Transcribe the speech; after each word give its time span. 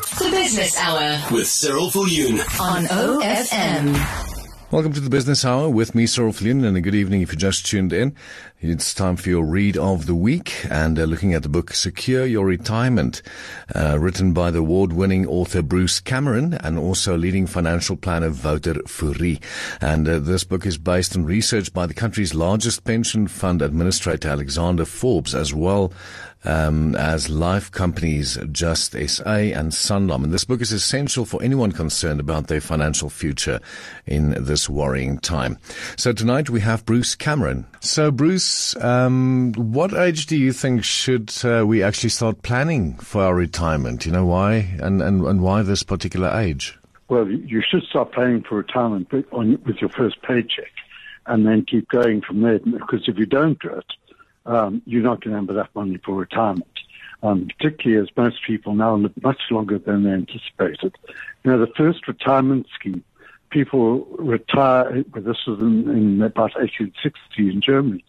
The 0.00 0.30
Business 0.30 0.78
Hour 0.78 1.20
with 1.30 1.46
Cyril 1.46 1.90
Viljoen. 1.90 2.38
on 2.58 2.84
OFM. 2.86 4.30
Welcome 4.70 4.94
to 4.94 5.00
the 5.00 5.10
Business 5.10 5.44
Hour 5.44 5.68
with 5.68 5.94
me, 5.94 6.06
Cyril 6.06 6.32
Viljoen, 6.32 6.64
and 6.64 6.76
a 6.76 6.80
good 6.80 6.94
evening 6.94 7.20
if 7.20 7.32
you 7.32 7.38
just 7.38 7.66
tuned 7.66 7.92
in. 7.92 8.14
It's 8.60 8.94
time 8.94 9.16
for 9.16 9.28
your 9.28 9.44
read 9.44 9.76
of 9.76 10.06
the 10.06 10.14
week 10.14 10.64
and 10.70 10.98
uh, 10.98 11.04
looking 11.04 11.34
at 11.34 11.42
the 11.42 11.48
book 11.48 11.72
Secure 11.72 12.24
Your 12.24 12.46
Retirement, 12.46 13.20
uh, 13.74 13.98
written 13.98 14.32
by 14.32 14.50
the 14.50 14.60
award-winning 14.60 15.26
author 15.26 15.60
Bruce 15.60 16.00
Cameron 16.00 16.54
and 16.54 16.78
also 16.78 17.16
leading 17.16 17.46
financial 17.46 17.96
planner 17.96 18.30
Wouter 18.30 18.74
Fourie. 18.86 19.40
And 19.80 20.08
uh, 20.08 20.18
this 20.18 20.44
book 20.44 20.64
is 20.64 20.78
based 20.78 21.16
on 21.16 21.24
research 21.24 21.72
by 21.72 21.86
the 21.86 21.94
country's 21.94 22.34
largest 22.34 22.84
pension 22.84 23.28
fund 23.28 23.60
administrator, 23.62 24.28
Alexander 24.28 24.84
Forbes, 24.84 25.34
as 25.34 25.52
well 25.52 25.92
um, 26.44 26.94
as 26.96 27.28
life 27.28 27.70
companies 27.70 28.38
Just 28.50 28.92
SA 28.92 29.30
and 29.30 29.72
Sanlam. 29.72 30.24
And 30.24 30.32
this 30.32 30.44
book 30.44 30.60
is 30.60 30.72
essential 30.72 31.24
for 31.24 31.42
anyone 31.42 31.72
concerned 31.72 32.20
about 32.20 32.46
their 32.46 32.60
financial 32.60 33.10
future 33.10 33.60
in 34.06 34.30
this 34.42 34.68
worrying 34.68 35.18
time. 35.18 35.58
So 35.96 36.12
tonight 36.12 36.50
we 36.50 36.60
have 36.60 36.86
Bruce 36.86 37.14
Cameron. 37.14 37.66
So 37.80 38.10
Bruce, 38.10 38.76
um, 38.76 39.52
what 39.56 39.92
age 39.94 40.26
do 40.26 40.36
you 40.36 40.52
think 40.52 40.84
should 40.84 41.32
uh, 41.44 41.64
we 41.66 41.82
actually 41.82 42.10
start 42.10 42.42
planning 42.42 42.94
for 42.96 43.22
our 43.22 43.34
retirement? 43.34 44.06
You 44.06 44.12
know 44.12 44.26
why, 44.26 44.76
and 44.80 45.02
and, 45.02 45.24
and 45.26 45.42
why 45.42 45.62
this 45.62 45.82
particular 45.82 46.28
age? 46.28 46.78
Well, 47.08 47.28
you 47.28 47.60
should 47.68 47.82
start 47.84 48.12
planning 48.12 48.44
for 48.48 48.56
retirement 48.58 49.08
on, 49.32 49.60
with 49.66 49.78
your 49.80 49.90
first 49.90 50.22
paycheck 50.22 50.70
and 51.26 51.46
then 51.46 51.64
keep 51.64 51.88
going 51.88 52.22
from 52.22 52.42
there. 52.42 52.60
Because 52.60 53.08
if 53.08 53.18
you 53.18 53.26
don't 53.26 53.58
do 53.60 53.70
it, 53.70 53.86
um, 54.50 54.82
you're 54.86 55.02
not 55.02 55.22
going 55.22 55.34
to 55.34 55.40
have 55.40 55.50
enough 55.50 55.70
money 55.74 55.98
for 56.04 56.14
retirement. 56.14 56.66
Um, 57.22 57.48
particularly 57.58 58.02
as 58.02 58.16
most 58.16 58.38
people 58.46 58.74
now 58.74 58.96
live 58.96 59.12
much 59.22 59.42
longer 59.50 59.78
than 59.78 60.04
they 60.04 60.10
anticipated. 60.10 60.96
You 61.44 61.50
know, 61.50 61.58
the 61.58 61.70
first 61.76 62.08
retirement 62.08 62.66
scheme, 62.74 63.04
people 63.50 64.06
retire, 64.18 65.04
well, 65.12 65.22
this 65.22 65.46
was 65.46 65.60
in, 65.60 65.90
in 65.90 66.22
about 66.22 66.54
1860 66.54 67.14
in 67.38 67.60
Germany, 67.60 68.02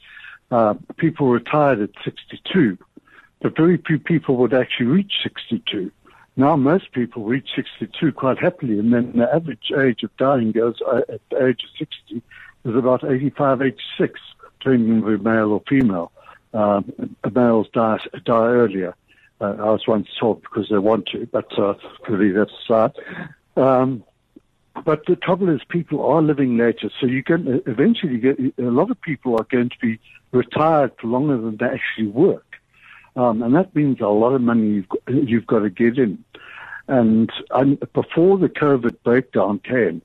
uh, 0.49 0.75
people 0.95 1.27
retired 1.27 1.81
at 1.81 1.89
62, 2.05 2.77
but 3.41 3.57
very 3.57 3.75
few 3.85 3.99
people 3.99 4.37
would 4.37 4.53
actually 4.53 4.85
reach 4.85 5.11
62. 5.23 5.91
Now 6.37 6.55
most 6.55 6.93
people 6.93 7.25
reach 7.25 7.49
62 7.55 8.13
quite 8.13 8.39
happily, 8.39 8.79
and 8.79 8.93
then 8.93 9.11
the 9.13 9.33
average 9.33 9.71
age 9.77 10.03
of 10.03 10.15
dying 10.15 10.53
goes 10.53 10.81
uh, 10.87 11.01
at 11.09 11.19
the 11.29 11.47
age 11.47 11.63
of 11.63 11.69
60 11.77 12.21
is 12.63 12.75
about 12.75 13.03
85, 13.03 13.61
86, 13.61 14.19
depending 14.59 15.03
on 15.03 15.13
if 15.13 15.21
male 15.21 15.51
or 15.51 15.61
female. 15.67 16.11
Uh, 16.53 16.81
males 17.33 17.67
die, 17.71 17.97
die 18.25 18.47
earlier. 18.47 18.93
Uh, 19.39 19.55
I 19.57 19.69
was 19.71 19.87
once 19.87 20.07
told 20.19 20.41
because 20.41 20.67
they 20.69 20.77
want 20.77 21.07
to, 21.07 21.25
but 21.31 21.57
uh, 21.57 21.73
that's 22.09 22.51
sad. 22.67 22.93
Um, 23.55 24.03
but 24.85 25.05
the 25.05 25.15
trouble 25.15 25.49
is, 25.49 25.61
people 25.69 26.05
are 26.05 26.21
living 26.21 26.57
later, 26.57 26.89
so 26.99 27.07
you 27.07 27.23
can 27.23 27.61
eventually 27.65 28.17
get 28.17 28.37
a 28.57 28.63
lot 28.63 28.91
of 28.91 28.99
people 29.01 29.37
are 29.37 29.45
going 29.45 29.69
to 29.69 29.79
be 29.81 29.99
retired 30.31 30.91
for 30.99 31.07
longer 31.07 31.37
than 31.37 31.57
they 31.57 31.65
actually 31.65 32.07
work, 32.07 32.55
um, 33.15 33.41
and 33.41 33.55
that 33.55 33.73
means 33.75 33.99
a 33.99 34.07
lot 34.07 34.33
of 34.33 34.41
money 34.41 34.67
you've 34.67 34.89
got, 34.89 35.01
you've 35.07 35.47
got 35.47 35.59
to 35.59 35.69
get 35.69 35.97
in. 35.97 36.23
And 36.87 37.31
um, 37.51 37.79
before 37.93 38.37
the 38.37 38.49
COVID 38.49 38.97
breakdown 39.03 39.59
came, 39.59 40.01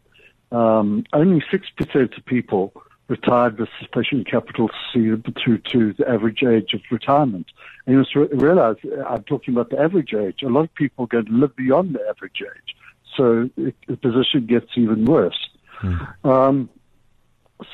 um, 0.52 1.04
only 1.12 1.44
six 1.50 1.68
percent 1.70 2.16
of 2.16 2.24
people 2.24 2.72
retired 3.08 3.58
with 3.58 3.68
sufficient 3.80 4.28
capital 4.28 4.68
to 4.92 5.22
through 5.42 5.58
to 5.58 5.92
the 5.92 6.08
average 6.08 6.42
age 6.42 6.74
of 6.74 6.80
retirement. 6.90 7.46
And 7.86 7.94
you 7.94 7.98
must 7.98 8.14
re- 8.14 8.28
realize, 8.32 8.76
I'm 9.06 9.22
talking 9.24 9.54
about 9.54 9.70
the 9.70 9.78
average 9.78 10.12
age. 10.12 10.42
A 10.42 10.48
lot 10.48 10.62
of 10.62 10.74
people 10.74 11.04
are 11.04 11.08
going 11.08 11.26
to 11.26 11.32
live 11.32 11.54
beyond 11.54 11.94
the 11.94 12.00
average 12.08 12.42
age. 12.42 12.76
So 13.16 13.48
it, 13.56 13.74
the 13.86 13.96
position 13.96 14.46
gets 14.46 14.66
even 14.76 15.04
worse. 15.04 15.48
Hmm. 15.78 16.28
Um, 16.28 16.70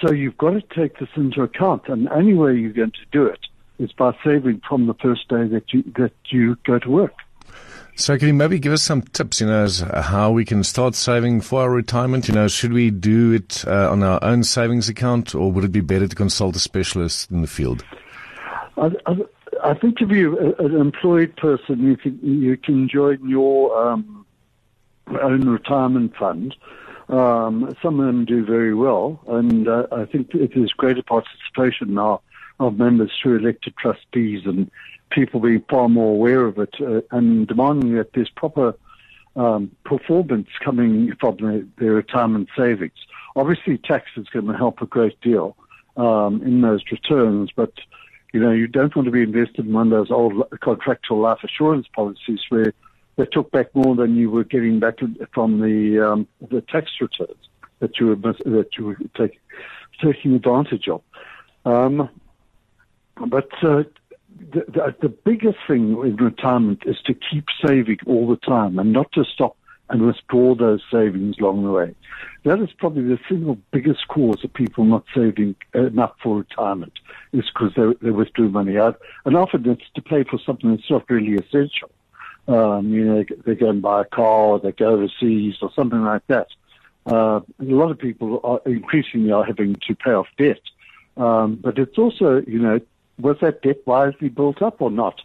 so 0.00 0.12
you've 0.12 0.38
got 0.38 0.50
to 0.50 0.62
take 0.62 0.98
this 0.98 1.08
into 1.16 1.42
account. 1.42 1.88
And 1.88 2.06
the 2.06 2.14
only 2.14 2.34
way 2.34 2.54
you're 2.54 2.72
going 2.72 2.92
to 2.92 3.06
do 3.10 3.26
it 3.26 3.40
is 3.78 3.90
by 3.92 4.14
saving 4.22 4.60
from 4.68 4.86
the 4.86 4.94
first 4.94 5.28
day 5.28 5.46
that 5.48 5.72
you, 5.72 5.82
that 5.96 6.12
you 6.26 6.56
go 6.64 6.78
to 6.78 6.90
work. 6.90 7.14
So 8.02 8.18
can 8.18 8.26
you 8.26 8.34
maybe 8.34 8.58
give 8.58 8.72
us 8.72 8.82
some 8.82 9.02
tips, 9.02 9.40
you 9.40 9.46
know, 9.46 9.62
as 9.62 9.78
how 9.78 10.32
we 10.32 10.44
can 10.44 10.64
start 10.64 10.96
saving 10.96 11.40
for 11.40 11.60
our 11.60 11.70
retirement? 11.70 12.26
You 12.26 12.34
know, 12.34 12.48
should 12.48 12.72
we 12.72 12.90
do 12.90 13.30
it 13.30 13.64
uh, 13.64 13.92
on 13.92 14.02
our 14.02 14.18
own 14.24 14.42
savings 14.42 14.88
account 14.88 15.36
or 15.36 15.52
would 15.52 15.62
it 15.62 15.70
be 15.70 15.82
better 15.82 16.08
to 16.08 16.16
consult 16.16 16.56
a 16.56 16.58
specialist 16.58 17.30
in 17.30 17.42
the 17.42 17.46
field? 17.46 17.84
I, 18.76 18.88
I, 19.06 19.14
I 19.62 19.74
think 19.74 20.00
if 20.00 20.08
you're 20.08 20.36
an 20.60 20.80
employed 20.80 21.36
person, 21.36 21.78
you 21.78 21.96
can, 21.96 22.18
you 22.20 22.56
can 22.56 22.88
join 22.88 23.28
your 23.28 23.92
um, 23.92 24.26
own 25.22 25.48
retirement 25.48 26.16
fund. 26.16 26.56
Um, 27.08 27.72
some 27.80 28.00
of 28.00 28.06
them 28.06 28.24
do 28.24 28.44
very 28.44 28.74
well, 28.74 29.20
and 29.28 29.68
uh, 29.68 29.86
I 29.92 30.06
think 30.06 30.32
there's 30.32 30.72
greater 30.72 31.04
participation 31.04 31.94
now 31.94 32.22
of 32.58 32.78
members 32.78 33.12
through 33.22 33.38
elected 33.38 33.76
trustees 33.76 34.42
and 34.44 34.72
people 35.14 35.40
being 35.40 35.64
far 35.68 35.88
more 35.88 36.12
aware 36.12 36.46
of 36.46 36.58
it 36.58 36.74
uh, 36.80 37.00
and 37.10 37.46
demanding 37.46 37.94
that 37.94 38.12
there's 38.12 38.30
proper 38.30 38.74
um, 39.36 39.70
performance 39.84 40.48
coming 40.62 41.14
from 41.20 41.66
their, 41.78 41.92
retirement 41.92 42.48
savings. 42.56 42.92
Obviously, 43.36 43.78
tax 43.78 44.10
is 44.16 44.26
going 44.28 44.46
to 44.46 44.56
help 44.56 44.82
a 44.82 44.86
great 44.86 45.18
deal 45.20 45.56
um, 45.96 46.42
in 46.42 46.60
those 46.60 46.82
returns, 46.90 47.50
but 47.54 47.72
you 48.32 48.40
know 48.40 48.50
you 48.50 48.66
don't 48.66 48.94
want 48.94 49.06
to 49.06 49.12
be 49.12 49.22
invested 49.22 49.66
in 49.66 49.72
one 49.72 49.92
of 49.92 49.98
those 49.98 50.10
old 50.10 50.42
contractual 50.60 51.18
life 51.18 51.38
assurance 51.44 51.86
policies 51.94 52.40
where 52.48 52.72
they 53.16 53.26
took 53.26 53.50
back 53.50 53.74
more 53.74 53.94
than 53.94 54.16
you 54.16 54.30
were 54.30 54.44
getting 54.44 54.80
back 54.80 54.98
from 55.32 55.60
the 55.60 56.00
um, 56.00 56.28
the 56.50 56.60
tax 56.62 56.90
returns 57.00 57.48
that 57.80 57.98
you 57.98 58.08
were 58.08 58.16
that 58.16 58.68
you 58.76 58.86
were 58.86 58.96
take, 59.16 59.40
taking 60.02 60.34
advantage 60.34 60.88
of. 60.88 61.02
Um, 61.64 62.08
but 63.26 63.48
uh, 63.62 63.84
the, 64.52 64.64
the, 64.68 64.94
the 65.02 65.08
biggest 65.08 65.58
thing 65.66 65.92
in 66.04 66.16
retirement 66.16 66.82
is 66.86 66.96
to 67.06 67.14
keep 67.14 67.46
saving 67.64 67.98
all 68.06 68.28
the 68.28 68.36
time 68.36 68.78
and 68.78 68.92
not 68.92 69.10
to 69.12 69.24
stop 69.24 69.56
and 69.88 70.06
withdraw 70.06 70.54
those 70.54 70.80
savings 70.90 71.36
along 71.38 71.64
the 71.64 71.70
way. 71.70 71.94
That 72.44 72.60
is 72.60 72.70
probably 72.78 73.02
the 73.02 73.18
single 73.28 73.58
biggest 73.72 74.08
cause 74.08 74.42
of 74.42 74.52
people 74.54 74.84
not 74.84 75.04
saving 75.14 75.54
enough 75.74 76.14
for 76.22 76.38
retirement 76.38 76.92
is 77.32 77.44
because 77.52 77.74
they, 77.76 78.06
they 78.06 78.10
withdrew 78.10 78.48
money 78.48 78.78
out. 78.78 79.00
And 79.24 79.36
often 79.36 79.68
it's 79.68 79.82
to 79.94 80.02
pay 80.02 80.24
for 80.24 80.38
something 80.44 80.70
that's 80.70 80.90
not 80.90 81.08
really 81.10 81.34
essential. 81.34 81.90
Um, 82.48 82.88
you 82.88 83.04
know, 83.04 83.24
they 83.44 83.54
go 83.54 83.70
and 83.70 83.82
buy 83.82 84.02
a 84.02 84.04
car 84.04 84.24
or 84.24 84.60
they 84.60 84.72
go 84.72 84.94
overseas 84.94 85.56
or 85.60 85.70
something 85.74 86.02
like 86.02 86.26
that. 86.28 86.48
Uh, 87.06 87.40
a 87.60 87.64
lot 87.64 87.90
of 87.90 87.98
people 87.98 88.40
are 88.44 88.60
increasingly 88.64 89.30
are 89.30 89.44
having 89.44 89.76
to 89.86 89.94
pay 89.94 90.12
off 90.12 90.28
debt. 90.38 90.60
Um, 91.16 91.56
but 91.56 91.78
it's 91.78 91.98
also, 91.98 92.42
you 92.46 92.58
know, 92.58 92.80
was 93.18 93.36
that 93.40 93.62
debt 93.62 93.86
wisely 93.86 94.28
built 94.28 94.62
up 94.62 94.80
or 94.80 94.90
not? 94.90 95.20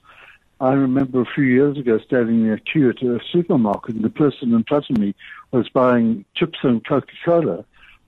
I 0.59 0.73
remember 0.73 1.21
a 1.21 1.25
few 1.25 1.43
years 1.43 1.77
ago 1.77 1.99
standing 1.99 2.45
in 2.45 2.51
a 2.51 2.59
queue 2.59 2.89
at 2.89 3.01
a 3.03 3.19
supermarket 3.31 3.95
and 3.95 4.03
the 4.03 4.09
person 4.09 4.53
in 4.53 4.63
front 4.63 4.89
of 4.89 4.97
me 4.97 5.13
was 5.51 5.69
buying 5.69 6.25
chips 6.35 6.59
and 6.63 6.85
Coca-Cola 6.85 7.63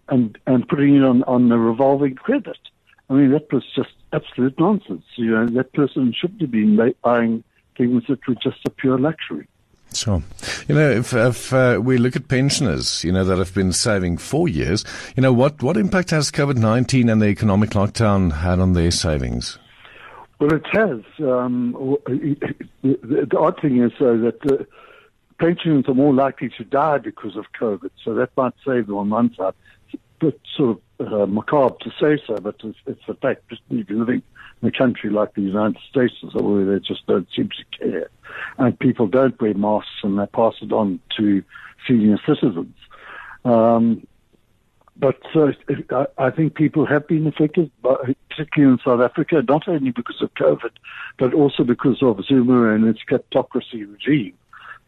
and, 0.07 0.37
and 0.47 0.67
putting 0.67 0.95
it 0.95 1.03
on, 1.03 1.23
on 1.23 1.51
a 1.51 1.57
revolving 1.57 2.15
credit. 2.15 2.57
I 3.09 3.13
mean, 3.13 3.31
that 3.31 3.51
was 3.53 3.63
just 3.75 3.91
absolute 4.13 4.59
nonsense. 4.59 5.05
You 5.15 5.31
know, 5.31 5.45
that 5.47 5.73
person 5.73 6.13
shouldn't 6.13 6.41
have 6.41 6.51
been 6.51 6.93
buying 7.03 7.43
things 7.77 8.03
that 8.07 8.27
were 8.27 8.35
just 8.35 8.65
a 8.65 8.69
pure 8.71 8.97
luxury. 8.97 9.47
Sure. 9.93 10.21
You 10.67 10.75
know, 10.75 10.91
if, 10.91 11.13
if 11.13 11.51
uh, 11.51 11.79
we 11.81 11.97
look 11.97 12.15
at 12.15 12.27
pensioners, 12.27 13.03
you 13.03 13.11
know, 13.11 13.25
that 13.25 13.39
have 13.39 13.53
been 13.55 13.73
saving 13.73 14.17
for 14.17 14.47
years, 14.47 14.85
you 15.15 15.21
know, 15.21 15.33
what, 15.33 15.63
what 15.63 15.77
impact 15.77 16.11
has 16.11 16.31
COVID-19 16.31 17.11
and 17.11 17.21
the 17.21 17.27
economic 17.27 17.71
lockdown 17.71 18.31
had 18.31 18.59
on 18.59 18.73
their 18.73 18.91
savings? 18.91 19.57
Well, 20.39 20.53
it 20.53 20.65
has. 20.71 21.01
Um, 21.19 21.97
the, 22.05 23.27
the, 23.29 23.37
odd 23.37 23.59
thing 23.61 23.83
is, 23.83 23.91
though, 23.99 24.17
that 24.19 24.39
the 24.41 24.65
pensioners 25.37 25.85
are 25.89 25.93
more 25.93 26.13
likely 26.13 26.49
to 26.57 26.63
die 26.63 26.97
because 26.97 27.35
of 27.35 27.45
COVID, 27.59 27.91
so 28.03 28.13
that 28.13 28.29
might 28.37 28.53
save 28.65 28.87
them 28.87 28.95
on 28.95 29.09
one 29.09 29.35
side. 29.35 29.53
But 30.19 30.39
sort 30.55 30.79
of 30.99 31.13
uh, 31.13 31.25
macabre 31.25 31.75
to 31.81 31.89
say 31.99 32.21
so, 32.25 32.35
but 32.37 32.55
it's, 32.63 32.77
it's 32.85 33.01
a 33.07 33.13
fact. 33.15 33.49
Just 33.49 33.61
living 33.69 34.21
in 34.61 34.67
a 34.67 34.71
country 34.71 35.09
like 35.09 35.33
the 35.33 35.41
United 35.41 35.77
States, 35.89 36.13
where 36.33 36.65
they 36.65 36.79
just 36.85 37.05
don't 37.07 37.27
seem 37.35 37.49
to 37.49 37.77
care, 37.77 38.09
and 38.57 38.79
people 38.79 39.07
don't 39.07 39.39
wear 39.41 39.53
masks 39.53 39.89
and 40.03 40.19
they 40.19 40.25
pass 40.27 40.53
it 40.61 40.71
on 40.71 40.99
to 41.17 41.43
senior 41.87 42.17
citizens. 42.25 42.75
Um, 43.45 44.05
but 44.99 45.17
uh, 45.33 46.05
I 46.17 46.29
think 46.29 46.55
people 46.55 46.85
have 46.85 47.07
been 47.07 47.25
affected, 47.25 47.71
particularly 47.81 48.73
in 48.73 48.79
South 48.83 48.99
Africa, 48.99 49.41
not 49.47 49.67
only 49.67 49.91
because 49.91 50.21
of 50.21 50.33
COVID, 50.33 50.71
but 51.17 51.33
also 51.33 51.63
because 51.63 52.03
of 52.03 52.23
Zuma 52.25 52.73
and 52.73 52.85
its 52.85 52.99
kleptocracy 53.09 53.89
regime, 53.89 54.33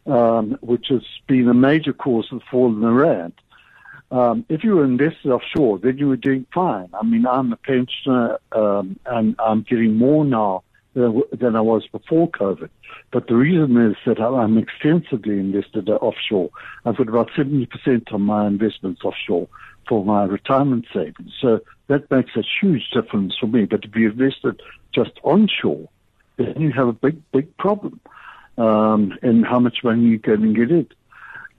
um, 0.06 0.58
which 0.60 0.88
has 0.88 1.02
been 1.26 1.48
a 1.48 1.54
major 1.54 1.94
cause 1.94 2.28
of 2.30 2.40
the 2.40 2.44
fall 2.50 2.68
in 2.68 2.80
the 2.80 2.90
rand. 2.90 3.32
Um, 4.10 4.44
if 4.50 4.62
you 4.62 4.76
were 4.76 4.84
invested 4.84 5.30
offshore, 5.30 5.78
then 5.78 5.96
you 5.96 6.08
were 6.08 6.18
doing 6.18 6.46
fine. 6.52 6.90
I 6.92 7.02
mean, 7.02 7.26
I'm 7.26 7.50
a 7.50 7.56
pensioner 7.56 8.38
um, 8.52 8.98
and 9.06 9.34
I'm 9.38 9.62
getting 9.62 9.96
more 9.96 10.26
now 10.26 10.64
than 10.94 11.56
I 11.56 11.62
was 11.62 11.86
before 11.86 12.30
COVID. 12.30 12.68
But 13.10 13.26
the 13.26 13.34
reason 13.34 13.78
is 13.78 13.96
that 14.04 14.20
I'm 14.20 14.58
extensively 14.58 15.38
invested 15.38 15.88
offshore. 15.88 16.50
I've 16.84 16.98
got 16.98 17.08
about 17.08 17.30
70% 17.30 18.12
of 18.12 18.20
my 18.20 18.46
investments 18.46 19.02
offshore 19.02 19.48
for 19.88 20.04
my 20.04 20.24
retirement 20.24 20.86
savings. 20.92 21.32
So 21.40 21.60
that 21.88 22.10
makes 22.10 22.36
a 22.36 22.42
huge 22.60 22.90
difference 22.90 23.34
for 23.38 23.46
me. 23.46 23.64
But 23.64 23.84
if 23.84 23.94
you 23.94 24.10
invested 24.10 24.60
just 24.94 25.12
onshore, 25.22 25.88
then 26.36 26.54
you 26.60 26.72
have 26.72 26.88
a 26.88 26.92
big, 26.92 27.20
big 27.32 27.56
problem 27.56 28.00
um, 28.58 29.18
in 29.22 29.42
how 29.42 29.58
much 29.58 29.84
money 29.84 30.16
going 30.18 30.42
to 30.42 30.52
get 30.52 30.70
in. 30.70 30.86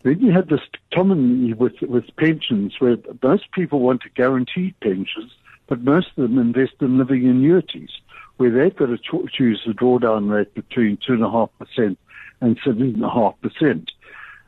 Then 0.03 0.19
you 0.19 0.31
have 0.33 0.49
this 0.49 0.59
common 0.93 1.57
with 1.57 1.81
with 1.81 2.13
pensions 2.17 2.75
where 2.79 2.97
most 3.21 3.51
people 3.51 3.79
want 3.79 4.01
to 4.01 4.09
guarantee 4.09 4.75
pensions, 4.81 5.31
but 5.67 5.81
most 5.81 6.09
of 6.17 6.23
them 6.23 6.37
invest 6.37 6.73
in 6.81 6.97
living 6.97 7.25
annuities 7.25 7.89
where 8.37 8.51
they've 8.51 8.75
got 8.75 8.87
to 8.87 8.97
cho- 8.97 9.27
choose 9.27 9.61
a 9.65 9.69
drawdown 9.69 10.29
rate 10.29 10.53
between 10.53 10.97
two 10.97 11.13
and 11.13 11.23
a 11.23 11.29
half 11.29 11.49
percent 11.57 11.97
and 12.41 12.59
seven 12.65 12.95
and 12.95 13.03
a 13.03 13.09
half 13.09 13.39
percent. 13.41 13.91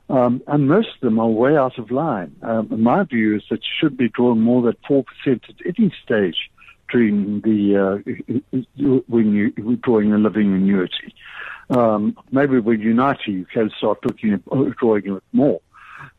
Um, 0.07 0.43
and 0.47 0.67
most 0.67 0.89
of 0.95 1.01
them 1.01 1.19
are 1.19 1.27
way 1.27 1.57
out 1.57 1.79
of 1.79 1.89
line. 1.89 2.35
Um, 2.43 2.67
my 2.83 3.03
view 3.03 3.35
is 3.35 3.43
that 3.49 3.61
you 3.61 3.71
should 3.79 3.97
be 3.97 4.09
drawing 4.09 4.41
more 4.41 4.61
than 4.61 4.75
four 4.87 5.03
percent 5.03 5.43
at 5.49 5.55
any 5.65 5.91
stage 6.03 6.51
during 6.91 7.41
the 7.41 7.75
uh, 7.75 8.91
when 9.07 9.33
you're 9.33 9.75
drawing 9.77 10.13
a 10.13 10.17
living 10.17 10.53
annuity. 10.53 11.13
Um, 11.69 12.15
maybe 12.31 12.59
with 12.59 12.79
90, 12.79 13.31
you 13.31 13.45
can 13.45 13.71
start 13.77 14.05
looking 14.05 14.33
at 14.33 14.45
drawing 14.77 15.15
it 15.15 15.23
more. 15.33 15.59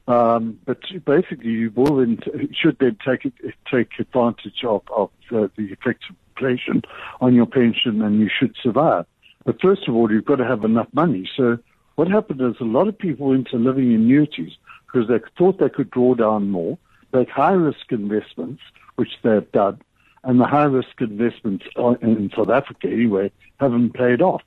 Um, 0.09 0.59
but 0.65 0.81
basically, 1.05 1.51
you 1.51 1.73
will 1.75 1.97
then 1.97 2.19
should 2.53 2.79
then 2.79 2.97
take 3.05 3.33
take 3.71 3.91
advantage 3.99 4.65
of, 4.65 4.83
of 4.95 5.11
uh, 5.33 5.49
the 5.57 5.73
effects 5.73 6.07
of 6.09 6.17
inflation 6.37 6.83
on 7.21 7.35
your 7.35 7.47
pension, 7.47 8.03
and 8.03 8.21
you 8.21 8.29
should 8.29 8.55
survive. 8.63 9.07
But 9.45 9.61
first 9.61 9.89
of 9.89 9.95
all, 9.95 10.11
you've 10.11 10.25
got 10.25 10.37
to 10.37 10.45
have 10.45 10.65
enough 10.65 10.89
money. 10.93 11.29
So 11.37 11.59
what 11.97 12.09
happened 12.09 12.41
is 12.41 12.55
a 12.61 12.65
lot 12.65 12.89
of 12.89 12.99
people 12.99 13.29
went 13.29 13.49
into 13.49 13.59
living 13.59 13.93
annuities 13.93 14.53
because 14.87 15.09
they 15.09 15.19
thought 15.37 15.59
they 15.59 15.69
could 15.69 15.91
draw 15.91 16.15
down 16.15 16.51
more, 16.51 16.79
make 17.13 17.29
high 17.29 17.53
risk 17.53 17.91
investments, 17.91 18.63
which 18.95 19.11
they've 19.23 19.51
done, 19.53 19.81
and 20.25 20.41
the 20.41 20.47
high 20.47 20.65
risk 20.65 21.01
investments 21.01 21.65
in 22.03 22.31
South 22.37 22.51
Africa 22.51 22.89
anyway 22.89 23.31
haven't 23.59 23.95
paid 23.95 24.23
off. 24.23 24.43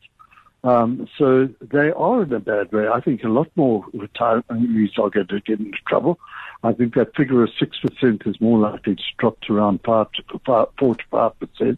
Um, 0.64 1.08
so 1.18 1.48
they 1.62 1.92
are 1.92 2.24
in 2.24 2.34
a 2.34 2.40
bad 2.40 2.72
way. 2.72 2.88
I 2.88 3.00
think 3.00 3.24
a 3.24 3.30
lot 3.30 3.48
more 3.56 3.86
retirees 3.96 5.00
are 5.00 5.10
going 5.10 5.28
to 5.28 5.40
get 5.40 5.60
into 5.60 5.78
trouble. 5.88 6.20
I 6.64 6.74
think 6.74 6.96
that 6.96 7.16
figure 7.16 7.44
of 7.44 7.50
6% 7.52 8.28
is 8.28 8.42
more 8.42 8.60
likely 8.60 8.96
to 8.96 9.04
drop 9.18 9.40
to 9.42 9.56
around 9.56 9.80
5 9.86 10.12
to 10.12 10.40
5, 10.46 10.68
4 10.78 10.96
to 10.96 11.04
5% 11.12 11.78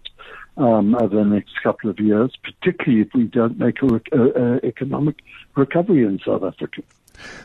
um, 0.58 0.96
over 0.96 1.16
the 1.16 1.26
next 1.26 1.54
couple 1.64 1.90
of 1.90 2.00
years, 2.00 2.36
particularly 2.44 3.02
if 3.02 3.14
we 3.14 3.24
don't 3.24 3.58
make 3.58 3.82
an 3.82 4.60
economic 4.64 5.18
recovery 5.56 6.04
in 6.04 6.20
South 6.26 6.44
Africa. 6.44 6.82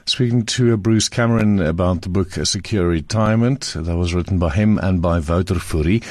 Speaking 0.07 0.45
to 0.47 0.73
uh, 0.73 0.77
Bruce 0.77 1.09
Cameron 1.09 1.61
about 1.61 2.03
the 2.03 2.09
book 2.09 2.31
Secure 2.31 2.89
Retirement 2.89 3.75
that 3.77 3.97
was 3.97 4.15
written 4.15 4.39
by 4.39 4.51
him 4.51 4.79
and 4.79 5.03
by 5.03 5.19
Wouter 5.19 5.57
Fourie. 5.57 6.03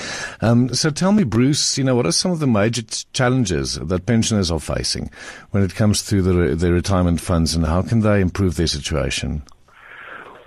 Um, 0.41 0.73
so 0.73 0.89
tell 0.89 1.11
me, 1.11 1.23
Bruce, 1.23 1.77
you 1.77 1.83
know, 1.83 1.95
what 1.95 2.05
are 2.05 2.11
some 2.11 2.31
of 2.31 2.39
the 2.39 2.47
major 2.47 2.83
challenges 3.13 3.75
that 3.75 4.05
pensioners 4.05 4.51
are 4.51 4.59
facing 4.59 5.09
when 5.51 5.63
it 5.63 5.75
comes 5.75 6.05
to 6.07 6.21
the, 6.21 6.55
their 6.55 6.73
retirement 6.73 7.21
funds 7.21 7.55
and 7.55 7.65
how 7.65 7.81
can 7.81 8.01
they 8.01 8.21
improve 8.21 8.55
their 8.55 8.67
situation? 8.67 9.41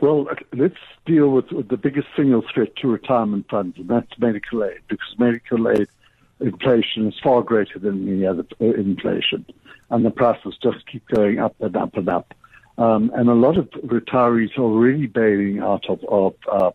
Well, 0.01 0.29
let's 0.53 0.77
deal 1.07 1.31
with 1.31 1.47
the 1.69 1.77
biggest 1.77 2.07
single 2.15 2.45
threat 2.55 2.77
to 2.77 2.89
retirement 2.89 3.47
funds, 3.51 3.79
and 3.79 3.89
that's 3.89 4.17
medical 4.19 4.63
aid, 4.63 4.79
because 4.89 5.15
medical 5.19 5.69
aid 5.71 5.89
inflation 6.41 7.09
is 7.09 7.15
far 7.23 7.43
greater 7.43 7.79
than 7.79 8.09
any 8.09 8.27
other 8.27 8.45
uh, 8.61 8.65
inflation, 8.67 9.45
and 9.91 10.05
the 10.05 10.11
prices 10.11 10.57
just 10.63 10.87
keep 10.87 11.07
going 11.09 11.39
up 11.39 11.55
and 11.61 11.77
up 11.77 11.97
and 11.97 12.09
up. 12.09 12.35
Um, 12.79 13.11
and 13.15 13.29
a 13.29 13.35
lot 13.35 13.57
of 13.57 13.69
retirees 13.71 14.57
are 14.57 14.69
really 14.69 15.09
bailing 15.09 15.59
out 15.59 15.89
of, 15.89 16.05
of 16.05 16.35
uh, 16.51 16.71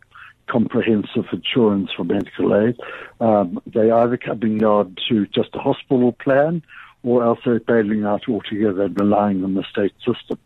comprehensive 0.47 1.25
insurance 1.31 1.91
for 1.95 2.03
medical 2.03 2.55
aid. 2.55 2.77
Um, 3.21 3.61
they 3.65 3.89
either 3.89 4.17
coming 4.17 4.63
on 4.63 4.97
to 5.07 5.25
just 5.27 5.55
a 5.55 5.59
hospital 5.59 6.11
plan 6.11 6.61
or 7.03 7.23
else 7.23 7.39
they're 7.45 7.59
bailing 7.59 8.03
out 8.05 8.27
altogether 8.27 8.83
and 8.83 8.99
relying 8.99 9.43
on 9.43 9.53
the 9.53 9.63
state 9.63 9.93
system. 10.05 10.37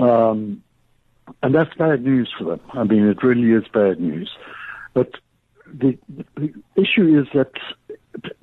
Um, 0.00 0.62
and 1.42 1.54
that's 1.54 1.74
bad 1.74 2.02
news 2.02 2.32
for 2.38 2.44
them. 2.44 2.60
I 2.72 2.84
mean, 2.84 3.06
it 3.06 3.22
really 3.22 3.52
is 3.52 3.68
bad 3.72 4.00
news. 4.00 4.30
But 4.94 5.12
the, 5.66 5.98
the 6.36 6.54
issue 6.76 7.20
is 7.20 7.26
that 7.34 7.52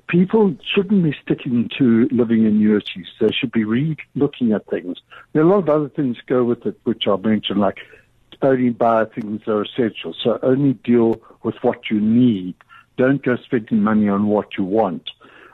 people 0.08 0.56
shouldn't 0.74 1.04
be 1.04 1.16
sticking 1.24 1.70
to 1.78 2.08
living 2.12 2.46
annuities. 2.46 3.08
They 3.20 3.32
should 3.32 3.52
be 3.52 3.64
re-looking 3.64 4.52
at 4.54 4.66
things. 4.68 4.98
There 5.34 5.44
are 5.44 5.46
a 5.46 5.50
lot 5.50 5.60
of 5.60 5.70
other 5.70 5.90
things 5.90 6.18
go 6.28 6.44
with 6.44 6.66
it, 6.66 6.80
which 6.84 7.08
I 7.08 7.16
mentioned, 7.18 7.60
like 7.60 7.80
only 8.42 8.70
buy 8.70 9.06
things 9.06 9.42
that 9.46 9.52
are 9.52 9.64
essential. 9.64 10.14
So 10.22 10.40
only 10.44 10.74
deal 10.74 11.22
with 11.44 11.56
what 11.62 11.90
you 11.90 12.00
need. 12.00 12.56
Don't 12.98 13.24
go 13.24 13.36
spending 13.38 13.82
money 13.82 14.08
on 14.08 14.28
what 14.28 14.58
you 14.58 14.64
want. 14.64 15.10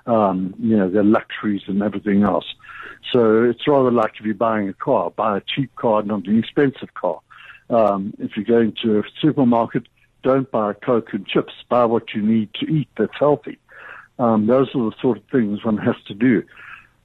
Um, 0.06 0.56
you 0.60 0.76
know, 0.76 0.90
the 0.90 1.04
luxuries 1.04 1.62
and 1.68 1.84
everything 1.84 2.24
else. 2.24 2.46
So 3.12 3.44
it's 3.44 3.68
rather 3.68 3.92
like 3.92 4.14
if 4.20 4.26
you're 4.26 4.36
buying 4.36 4.68
a 4.70 4.74
car, 4.74 5.12
buy 5.12 5.38
a 5.38 5.42
cheap 5.42 5.76
car, 5.76 6.02
not 6.04 6.26
an 6.28 6.40
expensive 6.40 6.94
car. 6.94 7.20
Um, 7.70 8.14
if 8.20 8.36
you're 8.36 8.46
going 8.46 8.76
to 8.84 9.00
a 9.00 9.04
supermarket, 9.22 9.84
don't 10.24 10.50
buy 10.52 10.74
Coke 10.74 11.14
and 11.14 11.26
chips. 11.26 11.54
Buy 11.70 11.86
what 11.86 12.14
you 12.14 12.22
need 12.22 12.54
to 12.56 12.66
eat 12.66 12.90
that's 12.98 13.18
healthy. 13.18 13.58
Um, 14.22 14.46
those 14.46 14.70
are 14.76 14.92
the 14.92 14.96
sort 15.02 15.18
of 15.18 15.24
things 15.32 15.66
one 15.66 15.78
has 15.80 15.96
to 16.06 16.14
do. 16.14 16.44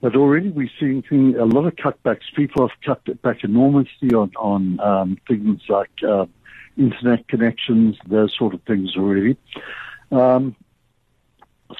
But 0.02 0.14
already 0.14 0.50
we're 0.50 0.68
seeing 0.78 1.02
a 1.36 1.46
lot 1.46 1.66
of 1.66 1.74
cutbacks. 1.76 2.24
People 2.34 2.68
have 2.68 2.78
cut 2.84 3.22
back 3.22 3.42
enormously 3.42 4.10
on, 4.10 4.30
on 4.36 4.78
um, 4.80 5.18
things 5.26 5.62
like 5.70 5.90
uh, 6.06 6.26
internet 6.76 7.26
connections, 7.28 7.96
those 8.06 8.36
sort 8.36 8.52
of 8.52 8.60
things 8.64 8.96
already. 8.98 9.38
Um, 10.12 10.54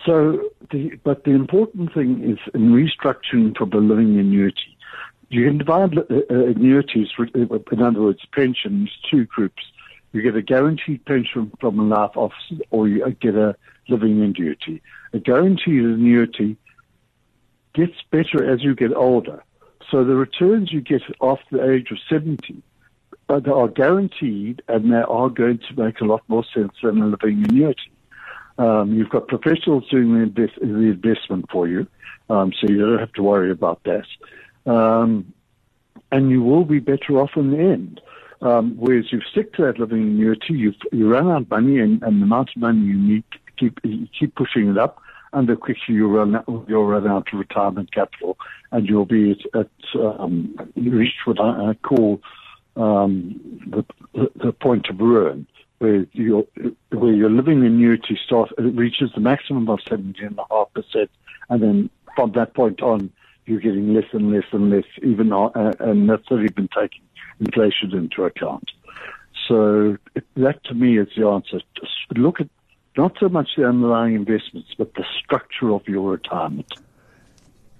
so, 0.07 0.49
the, 0.71 0.99
but 1.05 1.25
the 1.25 1.33
important 1.33 1.93
thing 1.93 2.25
is 2.25 2.39
in 2.55 2.73
restructuring 2.73 3.57
for 3.59 3.67
the 3.67 3.77
living 3.77 4.19
annuity. 4.19 4.79
You 5.29 5.45
can 5.45 5.59
divide 5.59 5.99
uh, 5.99 6.03
uh 6.31 6.47
annuities, 6.47 7.09
in 7.35 7.83
other 7.83 8.01
words, 8.01 8.21
pensions, 8.33 8.91
two 9.11 9.27
groups. 9.27 9.63
You 10.17 10.23
get 10.23 10.35
a 10.35 10.41
guaranteed 10.41 11.05
pension 11.05 11.53
from 11.61 11.79
a 11.79 11.83
life 11.83 12.17
office, 12.17 12.61
or 12.71 12.89
you 12.89 13.05
get 13.21 13.35
a 13.35 13.55
living 13.87 14.23
annuity. 14.23 14.81
A 15.13 15.19
guaranteed 15.19 15.85
annuity 15.85 16.57
gets 17.75 17.93
better 18.11 18.51
as 18.51 18.65
you 18.65 18.75
get 18.75 18.95
older. 18.95 19.45
So 19.91 20.05
the 20.05 20.15
returns 20.15 20.73
you 20.73 20.81
get 20.81 21.03
after 21.21 21.59
the 21.59 21.71
age 21.71 21.91
of 21.91 21.99
70 22.09 22.63
uh, 23.29 23.41
they 23.41 23.51
are 23.51 23.69
guaranteed 23.69 24.63
and 24.69 24.91
they 24.91 25.03
are 25.03 25.29
going 25.29 25.59
to 25.59 25.85
make 25.85 26.01
a 26.01 26.05
lot 26.05 26.23
more 26.29 26.45
sense 26.55 26.73
than 26.83 27.03
a 27.03 27.07
living 27.07 27.45
annuity. 27.47 27.93
Um, 28.57 28.95
you've 28.95 29.11
got 29.11 29.29
professionals 29.29 29.85
doing 29.91 30.15
the, 30.15 30.21
invest- 30.21 30.61
the 30.61 30.67
investment 30.67 31.51
for 31.51 31.69
you, 31.69 31.87
um, 32.31 32.53
so 32.59 32.69
you 32.69 32.79
don't 32.79 32.99
have 32.99 33.13
to 33.15 33.23
worry 33.23 33.51
about 33.51 33.83
that. 33.85 34.07
Um, 34.71 35.35
and 36.11 36.31
you 36.31 36.43
will 36.43 36.65
be 36.65 36.79
better 36.79 37.19
off 37.19 37.33
in 37.37 37.51
the 37.51 37.59
end. 37.59 38.01
Um, 38.43 38.77
whereas 38.77 39.11
you 39.13 39.21
stick 39.31 39.55
to 39.55 39.63
that 39.63 39.79
living 39.79 40.03
annuity, 40.03 40.55
you 40.55 40.75
you 40.93 41.11
run 41.11 41.29
out 41.29 41.43
of 41.43 41.51
money, 41.51 41.79
and, 41.79 42.03
and 42.03 42.21
the 42.21 42.25
amount 42.25 42.51
of 42.55 42.61
money 42.61 42.81
you 42.81 42.99
need 42.99 43.25
keep 43.59 43.79
you 43.83 44.07
keep 44.19 44.35
pushing 44.35 44.69
it 44.69 44.79
up, 44.79 45.01
and 45.33 45.49
the 45.49 45.57
quicker 45.57 45.81
you 45.93 46.07
run 46.09 46.37
out, 46.37 46.45
you'll 46.69 46.87
run 46.87 47.07
out 47.07 47.33
of 47.33 47.39
retirement 47.39 47.93
capital, 47.93 48.37
and 48.73 48.87
you'll 48.89 49.07
be 49.07 49.33
at, 49.55 49.61
at 49.61 50.01
um, 50.01 50.55
reach 50.77 51.15
what 51.25 51.41
I, 51.41 51.75
call 51.83 52.21
um, 52.77 53.41
the, 53.67 54.31
the 54.37 54.53
point 54.53 54.89
of 54.91 55.01
ruin, 55.01 55.47
where 55.79 56.07
your 56.13 56.45
where 56.91 57.15
your 57.15 57.31
living 57.31 57.65
annuity 57.65 58.19
starts 58.23 58.53
it 58.59 58.63
reaches 58.77 59.11
the 59.15 59.21
maximum 59.21 59.69
of 59.71 59.81
seventeen 59.89 60.27
and 60.27 60.39
a 60.39 60.45
half 60.51 60.73
percent, 60.75 61.11
and 61.49 61.63
then 61.63 61.91
from 62.15 62.33
that 62.33 62.55
point 62.55 62.83
on, 62.83 63.11
you're 63.47 63.61
getting 63.61 63.95
less 63.95 64.07
and 64.13 64.31
less 64.31 64.45
and 64.53 64.71
less, 64.71 64.85
even 65.03 65.33
uh, 65.33 65.49
and 65.81 66.09
that's 66.11 66.31
not 66.31 66.43
even 66.43 66.69
taking 66.69 67.03
inflation 67.41 67.95
into 67.95 68.25
account. 68.25 68.71
So 69.49 69.97
that 70.37 70.65
to 70.65 70.75
me 70.75 70.99
is 70.99 71.09
the 71.17 71.27
answer. 71.27 71.61
Just 71.79 72.19
look 72.19 72.41
at 72.41 72.49
not 72.97 73.17
so 73.21 73.29
much 73.29 73.51
the 73.57 73.69
underlying 73.69 74.15
investments, 74.15 74.71
but 74.77 74.95
the 74.95 75.05
structure 75.23 75.71
of 75.73 75.87
your 75.87 76.13
retirement. 76.13 76.73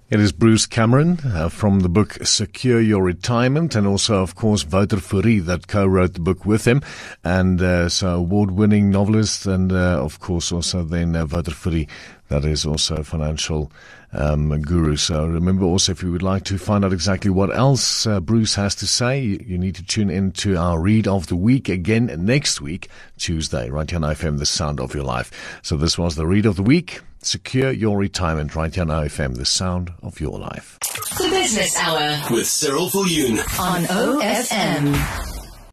It 0.09 0.21
is 0.21 0.31
Bruce 0.31 0.67
Cameron 0.67 1.19
uh, 1.25 1.49
from 1.49 1.81
the 1.81 1.89
book 1.89 2.13
Secure 2.25 2.81
Your 2.81 3.03
Retirement, 3.03 3.75
and 3.75 3.89
also, 3.89 4.23
of 4.23 4.37
course, 4.37 4.65
Wouter 4.65 4.99
Fourie 4.99 5.41
that 5.41 5.67
co-wrote 5.67 6.15
the 6.15 6.21
book 6.21 6.47
with 6.47 6.65
him, 6.65 6.81
and 7.25 7.61
uh, 7.61 7.89
so 7.89 8.15
award-winning 8.15 8.89
novelist, 8.89 9.47
and 9.47 9.73
uh, 9.73 10.01
of 10.01 10.21
course 10.21 10.53
also 10.53 10.85
then 10.85 11.17
uh, 11.17 11.27
Wouter 11.27 11.51
Fourie 11.51 11.89
that 12.29 12.45
is 12.45 12.67
also 12.67 12.97
a 12.97 13.05
financial 13.05 13.71
um, 14.13 14.61
guru. 14.63 14.97
So 14.97 15.27
remember 15.27 15.65
also, 15.65 15.93
if 15.93 16.03
you 16.03 16.11
would 16.13 16.23
like 16.23 16.45
to 16.45 16.59
find 16.59 16.85
out 16.85 16.93
exactly 16.93 17.31
what 17.31 17.55
else 17.55 18.07
uh, 18.07 18.21
Bruce 18.21 18.55
has 18.55 18.75
to 18.77 18.87
say, 18.87 19.21
you, 19.21 19.45
you, 19.45 19.59
need 19.59 19.75
to 19.77 19.85
tune 19.85 20.11
in 20.11 20.33
to 20.33 20.57
our 20.57 20.81
read 20.81 21.07
of 21.07 21.27
the 21.27 21.37
week 21.37 21.69
again 21.69 22.11
next 22.25 22.61
week, 22.61 22.89
Tuesday, 23.19 23.69
right 23.71 23.89
here 23.89 24.03
on 24.03 24.15
FM, 24.15 24.39
the 24.39 24.47
sound 24.47 24.81
of 24.81 24.95
your 24.95 25.05
life. 25.05 25.59
So 25.63 25.77
this 25.77 25.99
was 25.99 26.17
the 26.17 26.27
read 26.27 26.47
of 26.47 26.57
the 26.57 26.63
week. 26.63 27.01
Secure 27.21 27.73
your 27.73 27.99
retirement 27.99 28.55
right 28.55 28.73
here 28.73 28.83
on 28.83 28.89
FM, 28.89 29.37
the 29.37 29.45
sound 29.45 29.93
of 30.03 30.21
your 30.21 30.39
life. 30.39 30.79
The 31.19 31.29
Business 31.29 31.77
Hour 31.77 32.23
with 32.31 32.47
Cyril 32.47 32.89
Viljoen 32.89 33.39
on 33.59 33.83
OFM. 33.85 35.26